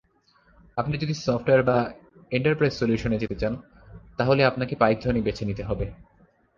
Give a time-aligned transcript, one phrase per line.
[0.77, 1.77] আপনি যদি সফটওয়্যার বা
[2.31, 3.53] এন্টারপ্রাইজ সলিউশনে যেতে চান
[4.17, 5.85] তাহলে আপনাকে পাইথনেই বেছে নিতে হবে।